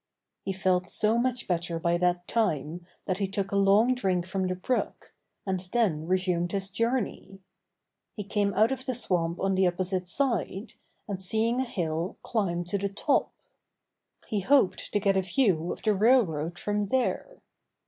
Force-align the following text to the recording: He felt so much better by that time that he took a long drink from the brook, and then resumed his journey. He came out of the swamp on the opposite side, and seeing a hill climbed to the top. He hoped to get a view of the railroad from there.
He 0.41 0.51
felt 0.51 0.89
so 0.89 1.19
much 1.19 1.47
better 1.47 1.77
by 1.77 1.99
that 1.99 2.27
time 2.27 2.87
that 3.05 3.19
he 3.19 3.27
took 3.27 3.51
a 3.51 3.55
long 3.55 3.93
drink 3.93 4.25
from 4.25 4.47
the 4.47 4.55
brook, 4.55 5.13
and 5.45 5.59
then 5.73 6.07
resumed 6.07 6.53
his 6.53 6.71
journey. 6.71 7.39
He 8.15 8.23
came 8.23 8.51
out 8.55 8.71
of 8.71 8.87
the 8.87 8.95
swamp 8.95 9.39
on 9.39 9.53
the 9.53 9.67
opposite 9.67 10.07
side, 10.07 10.73
and 11.07 11.21
seeing 11.21 11.61
a 11.61 11.65
hill 11.65 12.17
climbed 12.23 12.65
to 12.69 12.79
the 12.79 12.89
top. 12.89 13.31
He 14.25 14.39
hoped 14.39 14.91
to 14.91 14.99
get 14.99 15.15
a 15.17 15.21
view 15.21 15.71
of 15.71 15.83
the 15.83 15.93
railroad 15.93 16.57
from 16.57 16.87
there. 16.87 17.37